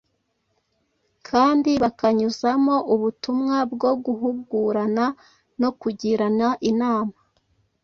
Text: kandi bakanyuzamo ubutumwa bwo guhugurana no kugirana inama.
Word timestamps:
kandi 1.27 1.71
bakanyuzamo 1.83 2.75
ubutumwa 2.93 3.55
bwo 3.73 3.91
guhugurana 4.03 5.05
no 5.61 5.69
kugirana 5.79 6.47
inama. 6.69 7.15